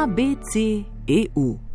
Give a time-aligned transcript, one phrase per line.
[0.00, 1.69] ABC EU.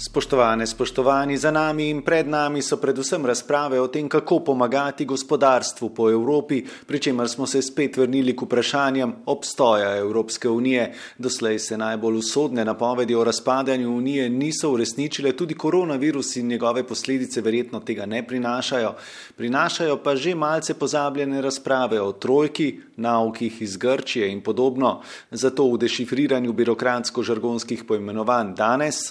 [0.00, 5.88] Spoštovane, spoštovani, za nami in pred nami so predvsem razprave o tem, kako pomagati gospodarstvu
[5.90, 10.94] po Evropi, pri čemer smo se spet vrnili k vprašanjem obstoja Evropske unije.
[11.18, 17.40] Doslej se najbolj usodne napovedi o razpadanju unije niso uresničile, tudi koronavirus in njegove posledice
[17.40, 18.94] verjetno tega ne prinašajo.
[19.36, 25.00] Prinašajo pa že malce pozabljene razprave o trojki, naukih iz Grčije in podobno.
[25.30, 29.10] Zato v dešifriranju birokratsko-žargonskih poimenovanj danes.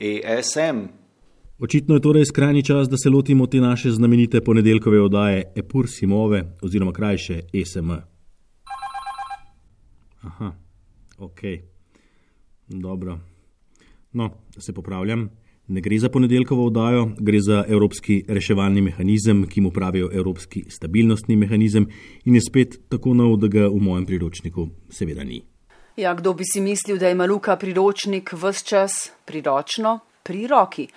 [0.00, 0.86] ESM.
[1.58, 6.56] Očitno je torej skrajni čas, da se lotimo te naše znamenite ponedeljkove oddaje Epur Simove
[6.62, 7.90] oziroma krajše ESM.
[10.20, 10.52] Aha,
[11.18, 11.40] ok,
[12.68, 13.18] dobro.
[14.12, 15.30] No, se popravljam.
[15.68, 21.36] Ne gre za ponedeljkovo oddajo, gre za evropski reševalni mehanizem, ki mu pravijo evropski stabilnostni
[21.36, 21.86] mehanizem
[22.24, 25.42] in je spet tako nov, da ga v mojem priročniku seveda ni.
[25.96, 28.92] Ja, kdo bi si mislil, da ima Luka priročnik vse čas
[29.24, 30.88] priročno pri roki?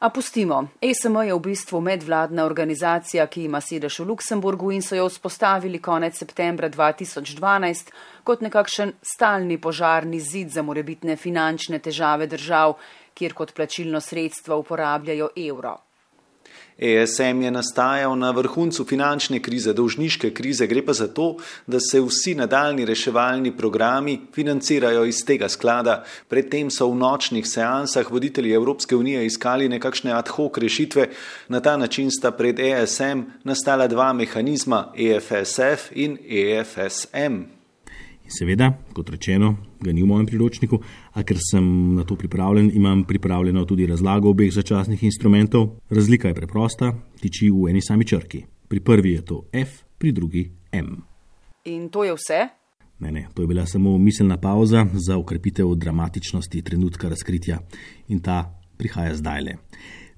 [0.00, 4.96] A pustimo, ESM je v bistvu medvladna organizacija, ki ima sedež v Luksemburgu in so
[4.96, 7.92] jo vzpostavili konec septembra 2012
[8.24, 12.74] kot nekakšen stalni požarni zid za morebitne finančne težave držav,
[13.14, 15.76] kjer kot plačilno sredstvo uporabljajo evro.
[16.80, 22.00] ESM je nastajal na vrhuncu finančne krize, dolžniške krize, gre pa za to, da se
[22.00, 26.04] vsi nadaljni reševalni programi financirajo iz tega sklada.
[26.28, 31.08] Predtem so v nočnih seansah voditelji Evropske unije iskali nekakšne ad hoc rešitve,
[31.48, 37.59] na ta način sta pred ESM nastala dva mehanizma, EFSF in EFSM.
[38.30, 40.78] Seveda, kot rečeno, ga ni v mojem priročniku,
[41.18, 41.64] a ker sem
[41.96, 45.80] na to pripravljen, imam pripravljeno tudi razlago obeh začasnih instrumentov.
[45.90, 48.44] Razlika je preprosta, tiči v eni sami črki.
[48.70, 51.02] Pri prvi je to F, pri drugi M.
[51.64, 52.40] In to je vse?
[53.00, 57.58] Ne, ne, to je bila samo miselna pauza za ukrepitev dramatičnosti trenutka razkritja
[58.08, 58.44] in ta
[58.76, 59.56] prihaja zdaj le.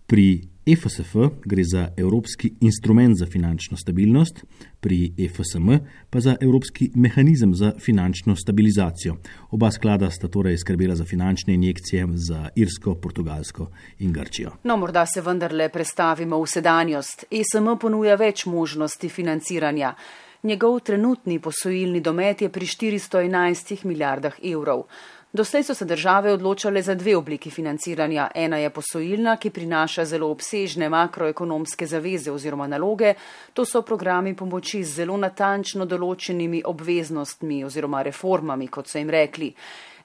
[0.06, 4.44] Pri EFSF gre za Evropski instrument za finančno stabilnost,
[4.80, 5.70] pri EFSM
[6.10, 9.16] pa za Evropski mehanizem za finančno stabilizacijo.
[9.50, 14.50] Oba sklada sta torej skrbela za finančne injekcije za Irsko, Portugalsko in Grčijo.
[14.64, 17.24] No, morda se vendarle prestavimo v sedanjost.
[17.30, 19.94] ESM ponuja več možnosti financiranja.
[20.42, 24.86] Njegov trenutni posojilni domet je pri 411 milijardah evrov.
[25.32, 28.28] Doslej so se države odločale za dve obliki financiranja.
[28.34, 33.14] Ena je posojilna, ki prinaša zelo obsežne makroekonomske zaveze oziroma naloge.
[33.52, 39.54] To so programi pomoči z zelo natančno določenimi obveznostmi oziroma reformami, kot so jim rekli.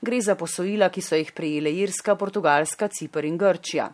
[0.01, 3.89] Gre za posojila, ki so jih prejele Irska, Portugalska, Cipr in Grčija.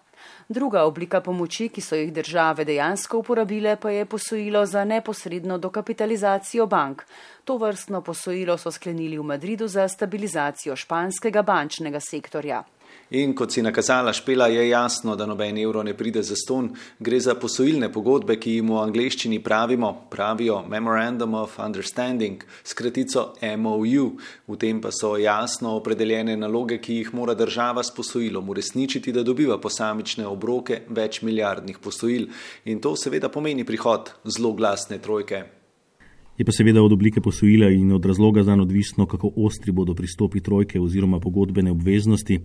[0.50, 6.66] Druga oblika pomoči, ki so jih države dejansko uporabile, pa je posojilo za neposredno dokapitalizacijo
[6.66, 7.04] bank.
[7.46, 12.64] To vrstno posojilo so sklenili v Madridu za stabilizacijo španskega bančnega sektorja.
[13.14, 16.72] In kot si nakazala špela, je jasno, da noben evro ne pride za ston.
[17.00, 24.10] Gre za posojilne pogodbe, ki jim v angleščini pravimo, pravijo Memorandum of Understanding, skratico MOU.
[24.48, 29.22] V tem pa so jasno opredeljene naloge, ki jih mora država s posojilom uresničiti, da
[29.22, 32.32] dobiva posamične obroke več milijardnih posojil.
[32.66, 35.63] In to seveda pomeni prihod zelo glasne trojke.
[36.44, 40.40] Je pa seveda od oblike posojila in od razloga za odvisno, kako ostri bodo pristopi
[40.40, 42.40] trojke oziroma pogodbene obveznosti.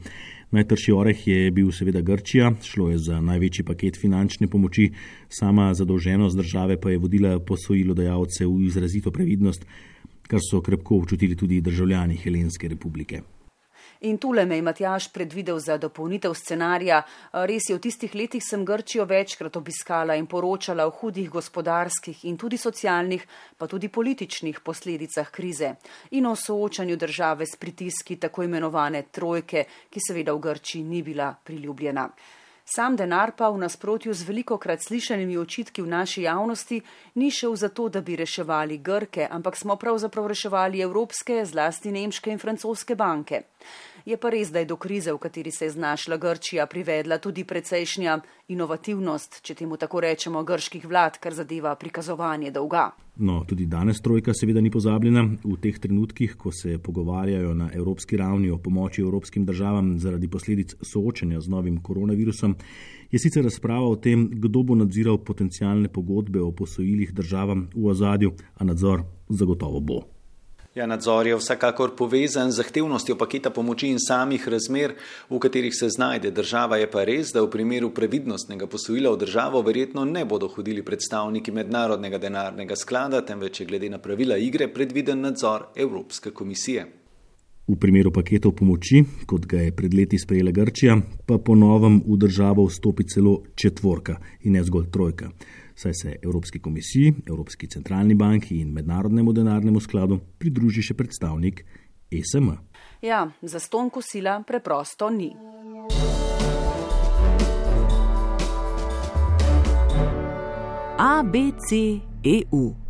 [0.50, 4.92] Najtrši oreh je bil seveda Grčija, šlo je za največji paket finančne pomoči,
[5.28, 9.66] sama zadolženost države pa je vodila posojilodajalce v izrazito previdnost,
[10.28, 13.22] kar so krepko občutili tudi državljani Helenske republike.
[14.00, 17.00] In tule me je Matjaš predvidel za dopolnitev scenarija.
[17.32, 22.36] Res je, v tistih letih sem Grčijo večkrat obiskala in poročala o hudih gospodarskih in
[22.38, 23.26] tudi socialnih,
[23.58, 25.74] pa tudi političnih posledicah krize
[26.10, 31.34] in o soočanju države s pritiski tako imenovane trojke, ki seveda v Grčiji ni bila
[31.44, 32.08] priljubljena.
[32.68, 36.82] Sam denar pa v nasprotju z veliko krat slišanimi očitki v naši javnosti
[37.14, 42.38] ni šel zato, da bi reševali Grke, ampak smo pravzaprav reševali evropske, zlasti nemške in
[42.38, 43.40] francoske banke.
[44.04, 47.44] Je pa res, da je do krize, v kateri se je znašla Grčija, privedla tudi
[47.44, 48.20] precejšnja
[48.52, 52.90] inovativnost, če temu tako rečemo, grških vlad, kar zadeva prikazovanje dolga.
[53.18, 55.24] No, tudi danes trojka seveda ni pozabljena.
[55.42, 60.74] V teh trenutkih, ko se pogovarjajo na evropski ravni o pomoči evropskim državam zaradi posledic
[60.82, 62.54] soočanja z novim koronavirusom,
[63.10, 68.32] je sicer razprava o tem, kdo bo nadziral potencijalne pogodbe o posojilih državam v ozadju,
[68.54, 70.17] a nadzor zagotovo bo.
[70.78, 74.92] Ja, nadzor je vsekakor povezan z zahtevnostjo paketa pomoči in samih razmer,
[75.30, 76.76] v katerih se znajde država.
[76.78, 81.50] Je pa res, da v primeru previdnostnega posojila v državo verjetno ne bodo hodili predstavniki
[81.50, 86.86] mednarodnega denarnega sklada, temveč je glede na pravila igre predviden nadzor Evropske komisije.
[87.68, 90.96] V primeru paketov pomoči, kot ga je pred leti sprejela Grčija,
[91.28, 94.16] pa ponovem v državo vstopi celo četvorka
[94.48, 95.28] in ne zgolj trojka
[95.78, 101.62] saj se Evropski komisiji, Evropski centralni banki in Mednarodnemu denarnemu skladu pridruži še predstavnik
[102.10, 102.50] ESM.
[103.02, 105.30] Ja, za ston kosila preprosto ni.
[110.98, 111.70] ABC
[112.24, 112.87] EU